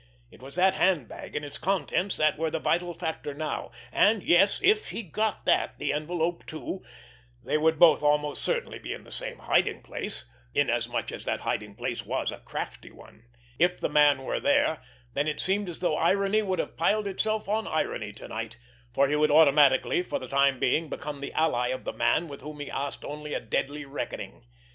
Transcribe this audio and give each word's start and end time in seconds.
It 0.31 0.41
was 0.41 0.55
that 0.55 0.73
handbag 0.73 1.35
and 1.35 1.45
its 1.45 1.59
contents 1.59 2.17
that 2.17 2.35
were 2.35 2.49
the 2.49 2.57
vital 2.57 2.95
factor 2.95 3.35
now—and, 3.35 4.23
yes, 4.23 4.59
if 4.63 4.89
he 4.89 5.03
got 5.03 5.45
that, 5.45 5.77
the 5.77 5.93
envelope 5.93 6.43
too—they 6.47 7.55
would 7.59 7.77
both 7.77 8.01
almost 8.01 8.41
certainly 8.43 8.79
be 8.79 8.93
in 8.93 9.03
the 9.03 9.11
same 9.11 9.37
hiding 9.37 9.83
place—inasmuch 9.83 11.11
as 11.11 11.23
that 11.25 11.41
hiding 11.41 11.75
place 11.75 12.03
was 12.03 12.31
a 12.31 12.39
crafty 12.39 12.89
one. 12.89 13.25
If 13.59 13.79
the 13.79 13.89
man 13.89 14.23
were 14.23 14.39
there, 14.39 14.81
then 15.13 15.27
it 15.27 15.39
seemed 15.39 15.69
as 15.69 15.81
though 15.81 15.95
irony 15.97 16.41
would 16.41 16.57
have 16.57 16.77
piled 16.77 17.05
itself 17.05 17.47
on 17.47 17.67
irony 17.67 18.11
to 18.13 18.27
night, 18.27 18.57
for 18.95 19.07
he 19.07 19.15
would 19.15 19.29
automatically 19.29 20.01
for 20.01 20.17
the 20.17 20.27
time 20.27 20.57
being 20.59 20.89
become 20.89 21.21
the 21.21 21.31
ally 21.33 21.67
of 21.67 21.83
the 21.83 21.93
man 21.93 22.27
with 22.27 22.41
whom 22.41 22.59
he 22.59 22.71
asked 22.71 23.05
only 23.05 23.35
a 23.35 23.39
deadly 23.39 23.85
reckoning! 23.85 24.47